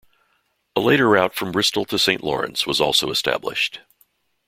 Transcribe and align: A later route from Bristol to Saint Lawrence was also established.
A 0.75 0.79
later 0.79 1.09
route 1.09 1.35
from 1.35 1.51
Bristol 1.51 1.85
to 1.85 1.99
Saint 1.99 2.23
Lawrence 2.23 2.65
was 2.65 2.81
also 2.81 3.11
established. 3.11 3.81